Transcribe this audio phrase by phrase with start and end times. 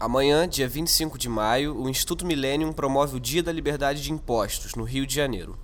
[0.00, 4.76] Amanhã, dia 25 de maio, o Instituto Millennium promove o Dia da Liberdade de Impostos,
[4.76, 5.58] no Rio de Janeiro.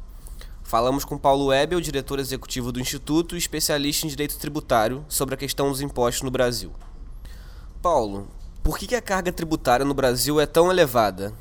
[0.65, 5.39] Falamos com Paulo Webel, diretor executivo do Instituto e especialista em direito tributário, sobre a
[5.39, 6.73] questão dos impostos no Brasil.
[7.81, 8.27] Paulo,
[8.61, 11.33] por que a carga tributária no Brasil é tão elevada?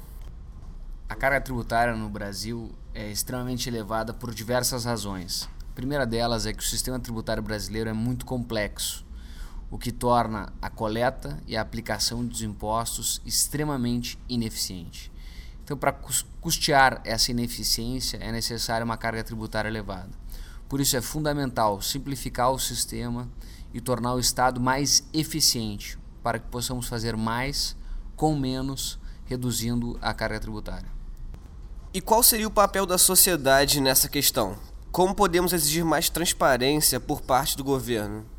[1.09, 5.49] A carga tributária no Brasil é extremamente elevada por diversas razões.
[5.67, 9.02] A primeira delas é que o sistema tributário brasileiro é muito complexo
[9.73, 15.11] o que torna a coleta e a aplicação dos impostos extremamente ineficiente.
[15.63, 15.91] Então, para
[16.39, 20.11] custear essa ineficiência, é necessária uma carga tributária elevada.
[20.69, 23.27] Por isso, é fundamental simplificar o sistema
[23.73, 27.75] e tornar o Estado mais eficiente, para que possamos fazer mais
[28.15, 30.87] com menos, reduzindo a carga tributária.
[31.91, 34.55] E qual seria o papel da sociedade nessa questão?
[34.91, 38.31] Como podemos exigir mais transparência por parte do governo?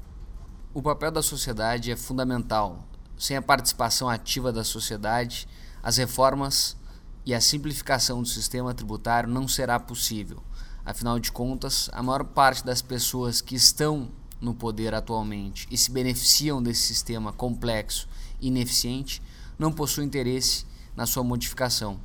[0.77, 2.84] O papel da sociedade é fundamental.
[3.17, 5.47] Sem a participação ativa da sociedade,
[5.81, 6.77] as reformas
[7.25, 10.42] e a simplificação do sistema tributário não será possível.
[10.84, 15.92] Afinal de contas, a maior parte das pessoas que estão no poder atualmente e se
[15.92, 18.09] beneficiam desse sistema complexo
[18.41, 19.22] e ineficiente
[19.56, 20.66] não possuem interesse
[20.97, 22.00] na sua modificação.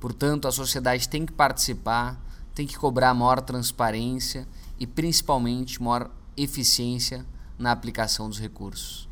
[0.00, 2.18] Portanto, a sociedade tem que participar,
[2.54, 4.48] tem que cobrar maior transparência
[4.80, 7.26] e principalmente maior eficiência
[7.58, 9.08] na aplicação dos recursos.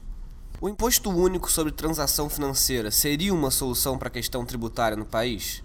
[0.60, 5.62] O imposto único sobre transação financeira seria uma solução para a questão tributária no país?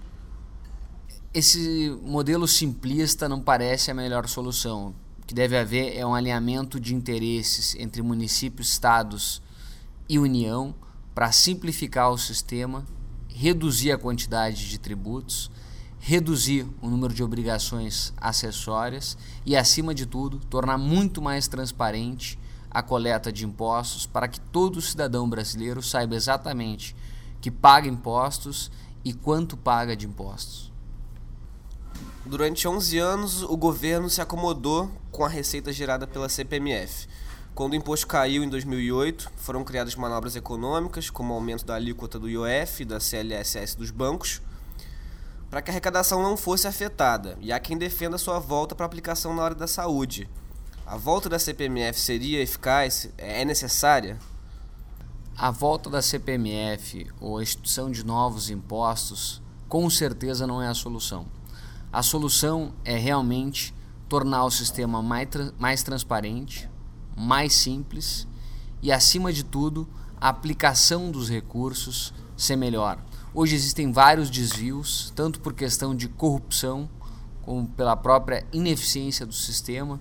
[1.34, 4.96] Esse modelo simplista não parece a melhor solução.
[5.22, 9.42] O que deve haver é um alinhamento de interesses entre municípios, estados
[10.10, 10.74] e União
[11.14, 12.84] para simplificar o sistema,
[13.30, 15.52] reduzir a quantidade de tributos,
[16.00, 22.40] reduzir o número de obrigações acessórias e, acima de tudo, tornar muito mais transparente
[22.72, 26.96] a coleta de impostos para que todo cidadão brasileiro saiba exatamente
[27.42, 28.72] que paga impostos
[29.04, 30.72] e quanto paga de impostos.
[32.26, 37.08] Durante 11 anos, o governo se acomodou com a receita gerada pela CPMF.
[37.56, 42.20] Quando o imposto caiu em 2008, foram criadas manobras econômicas, como o aumento da alíquota
[42.20, 44.42] do IOF e da CLSS dos bancos,
[45.50, 49.36] para que a arrecadação não fosse afetada, e há quem defenda sua volta para aplicação
[49.36, 50.30] na área da saúde,
[50.90, 53.12] a volta da CPMF seria eficaz?
[53.16, 54.18] É necessária?
[55.38, 60.74] A volta da CPMF ou a instituição de novos impostos com certeza não é a
[60.74, 61.28] solução.
[61.94, 63.72] A solução é realmente
[64.10, 65.28] tornar o sistema mais,
[65.60, 66.68] mais transparente,
[67.16, 68.28] mais simples
[68.82, 69.88] e, acima de tudo,
[70.20, 72.98] a aplicação dos recursos ser melhor.
[73.32, 76.90] Hoje existem vários desvios, tanto por questão de corrupção,
[77.44, 80.00] como pela própria ineficiência do sistema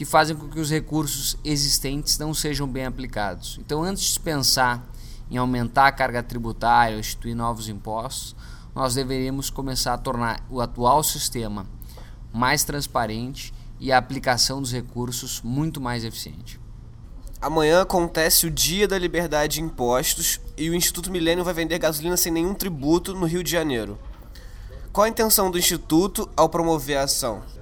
[0.00, 3.58] que fazem com que os recursos existentes não sejam bem aplicados.
[3.60, 4.90] Então, antes de pensar
[5.30, 8.34] em aumentar a carga tributária ou instituir novos impostos,
[8.74, 11.66] nós deveríamos começar a tornar o atual sistema
[12.32, 16.58] mais transparente e a aplicação dos recursos muito mais eficiente.
[17.38, 22.16] Amanhã acontece o Dia da Liberdade de Impostos e o Instituto Milênio vai vender gasolina
[22.16, 23.98] sem nenhum tributo no Rio de Janeiro.
[24.94, 27.59] Qual a intenção do Instituto ao promover a ação?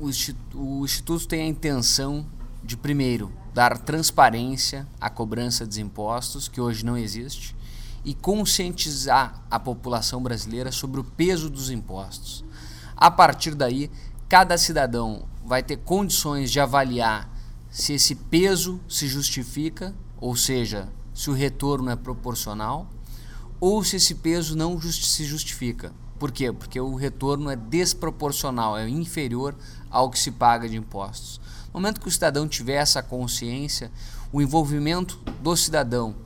[0.00, 2.26] O Instituto, tem a intenção
[2.62, 7.56] de, primeiro, dar transparência à cobrança dos impostos, que hoje não existe,
[8.04, 12.44] e conscientizar a população brasileira sobre o peso dos impostos.
[12.96, 13.90] A partir daí,
[14.28, 17.28] cada cidadão vai ter condições de avaliar
[17.70, 22.88] se esse peso se justifica, ou seja, se o retorno é proporcional,
[23.60, 25.92] ou se esse peso não se justifica.
[26.18, 26.52] Por quê?
[26.52, 29.54] Porque o retorno é desproporcional, é inferior
[29.90, 31.40] ao que se paga de impostos.
[31.66, 33.90] No momento que o cidadão tiver essa consciência,
[34.32, 36.16] o envolvimento do cidadão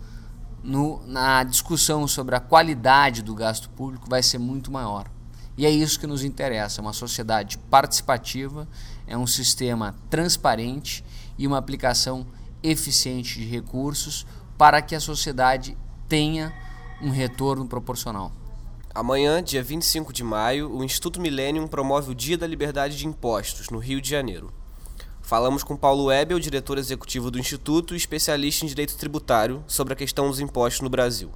[0.62, 5.10] no, na discussão sobre a qualidade do gasto público vai ser muito maior.
[5.56, 8.66] E é isso que nos interessa: uma sociedade participativa,
[9.06, 11.04] é um sistema transparente
[11.36, 12.27] e uma aplicação
[12.62, 14.27] eficiente de recursos
[14.57, 15.77] para que a sociedade
[16.09, 16.53] tenha
[17.03, 18.31] um retorno proporcional.
[18.95, 23.71] Amanhã, dia 25 de maio, o Instituto Millennium promove o Dia da Liberdade de Impostos,
[23.71, 24.53] no Rio de Janeiro.
[25.21, 29.97] Falamos com Paulo Webel, diretor executivo do Instituto e especialista em direito tributário, sobre a
[29.97, 31.33] questão dos impostos no Brasil.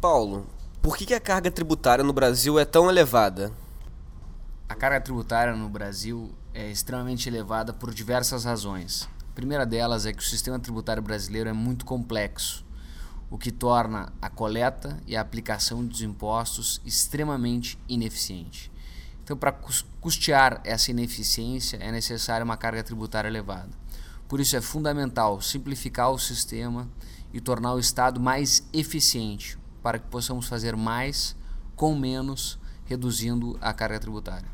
[0.00, 0.46] Paulo,
[0.80, 3.52] por que a carga tributária no Brasil é tão elevada?
[4.68, 9.08] A carga tributária no Brasil é extremamente elevada por diversas razões.
[9.28, 12.64] A primeira delas é que o sistema tributário brasileiro é muito complexo
[13.32, 18.70] o que torna a coleta e a aplicação dos impostos extremamente ineficiente.
[19.24, 19.50] Então, para
[20.02, 23.70] custear essa ineficiência, é necessária uma carga tributária elevada.
[24.28, 26.86] Por isso, é fundamental simplificar o sistema
[27.32, 31.34] e tornar o Estado mais eficiente, para que possamos fazer mais
[31.74, 34.48] com menos, reduzindo a carga tributária.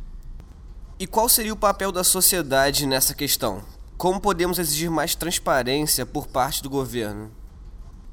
[1.01, 3.61] E qual seria o papel da sociedade nessa questão?
[3.97, 7.33] Como podemos exigir mais transparência por parte do governo?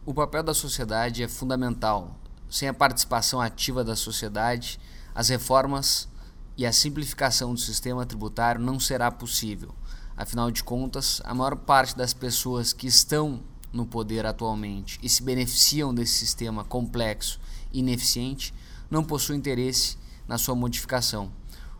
[0.07, 2.15] O papel da sociedade é fundamental.
[2.47, 4.79] Sem a participação ativa da sociedade,
[5.15, 6.07] as reformas
[6.55, 9.73] e a simplificação do sistema tributário não será possível.
[10.15, 13.41] Afinal de contas, a maior parte das pessoas que estão
[13.73, 17.39] no poder atualmente e se beneficiam desse sistema complexo
[17.73, 18.53] e ineficiente
[18.91, 19.97] não possuem interesse
[20.27, 21.31] na sua modificação.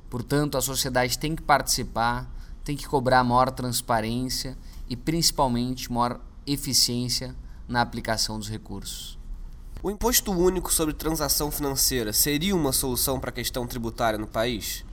[0.10, 2.28] Portanto, a sociedade tem que participar,
[2.64, 4.58] tem que cobrar maior transparência
[4.90, 7.36] e principalmente maior eficiência
[7.68, 9.18] na aplicação dos recursos.
[9.82, 14.84] O imposto único sobre transação financeira seria uma solução para a questão tributária no país?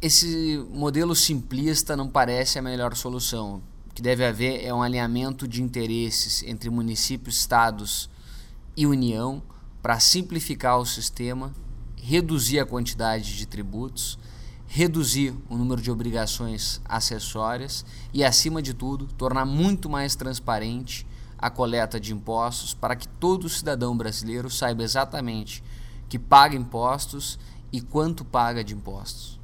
[0.00, 3.62] Esse modelo simplista não parece a melhor solução.
[3.90, 8.08] O que deve haver é um alinhamento de interesses entre municípios, estados
[8.76, 9.42] e União
[9.82, 11.52] para simplificar o sistema,
[11.96, 14.18] reduzir a quantidade de tributos,
[14.66, 21.06] reduzir o número de obrigações acessórias e, acima de tudo, tornar muito mais transparente
[21.38, 25.62] a coleta de impostos para que todo cidadão brasileiro saiba exatamente
[26.08, 27.38] que paga impostos
[27.72, 29.40] e quanto paga de impostos.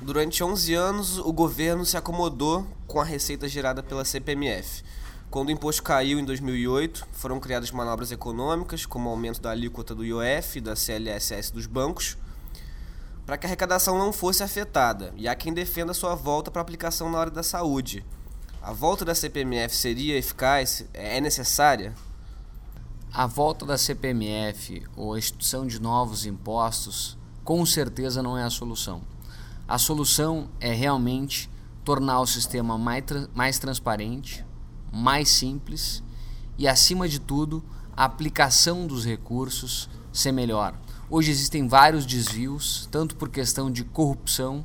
[0.00, 4.82] Durante 11 anos, o governo se acomodou com a receita gerada pela CPMF.
[5.30, 9.94] Quando o imposto caiu em 2008, foram criadas manobras econômicas, como o aumento da alíquota
[9.94, 12.18] do IOF e da CLSS dos bancos,
[13.24, 17.10] para que a arrecadação não fosse afetada, e há quem defenda sua volta para aplicação
[17.10, 18.04] na área da saúde.
[18.66, 20.86] A volta da CPMF seria eficaz?
[20.94, 21.94] É necessária?
[23.12, 28.48] A volta da CPMF ou a instituição de novos impostos com certeza não é a
[28.48, 29.02] solução.
[29.68, 31.50] A solução é realmente
[31.84, 34.42] tornar o sistema mais, mais transparente,
[34.90, 36.02] mais simples
[36.56, 37.62] e, acima de tudo,
[37.94, 40.74] a aplicação dos recursos ser melhor.
[41.10, 44.64] Hoje existem vários desvios, tanto por questão de corrupção,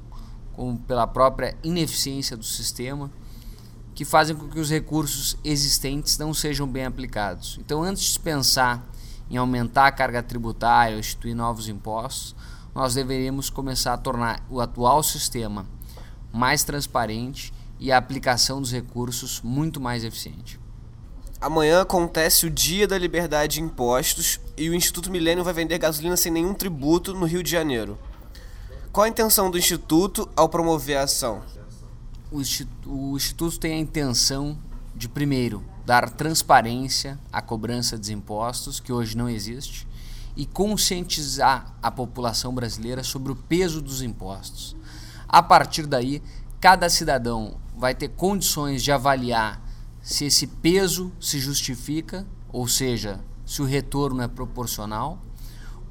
[0.53, 3.11] como pela própria ineficiência do sistema
[3.99, 7.59] que fazem com que os recursos existentes não sejam bem aplicados.
[7.59, 8.89] Então, antes de pensar
[9.29, 12.33] em aumentar a carga tributária ou instituir novos impostos,
[12.73, 15.65] nós deveríamos começar a tornar o atual sistema
[16.31, 20.57] mais transparente e a aplicação dos recursos muito mais eficiente.
[21.41, 26.15] Amanhã acontece o Dia da Liberdade de Impostos e o Instituto Milênio vai vender gasolina
[26.15, 27.99] sem nenhum tributo no Rio de Janeiro.
[28.93, 31.58] Qual a intenção do Instituto ao promover a ação?
[32.31, 34.57] O Instituto, o Instituto tem a intenção
[34.95, 39.87] de, primeiro, dar transparência à cobrança dos impostos, que hoje não existe,
[40.35, 44.75] e conscientizar a população brasileira sobre o peso dos impostos.
[45.27, 46.21] A partir daí,
[46.59, 49.61] cada cidadão vai ter condições de avaliar
[50.01, 55.19] se esse peso se justifica, ou seja, se o retorno é proporcional,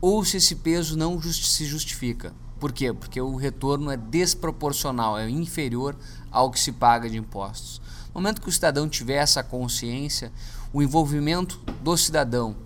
[0.00, 2.32] ou se esse peso não se justifica.
[2.58, 2.92] Por quê?
[2.92, 5.96] Porque o retorno é desproporcional, é inferior
[6.30, 7.80] ao que se paga de impostos.
[8.08, 10.32] No momento que o cidadão tiver essa consciência,
[10.72, 12.56] o envolvimento do cidadão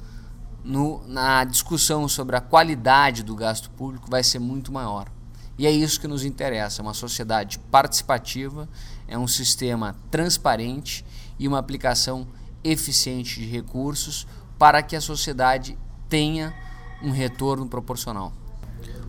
[0.65, 5.11] no, na discussão sobre a qualidade do gasto público vai ser muito maior.
[5.59, 8.69] E é isso que nos interessa: uma sociedade participativa,
[9.07, 11.05] é um sistema transparente
[11.39, 12.27] e uma aplicação
[12.65, 14.27] eficiente de recursos
[14.59, 15.77] para que a sociedade
[16.09, 16.55] tenha
[17.03, 18.33] um retorno proporcional.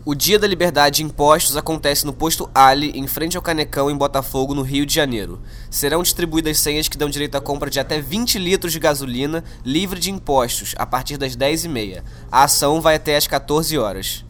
[0.06, 3.96] O Dia da Liberdade de Impostos acontece no posto Ali, em frente ao Canecão, em
[3.96, 5.40] Botafogo, no Rio de Janeiro.
[5.70, 9.98] Serão distribuídas senhas que dão direito à compra de até 20 litros de gasolina livre
[9.98, 12.04] de impostos a partir das 10h30.
[12.30, 14.26] A ação vai até às 14 horas.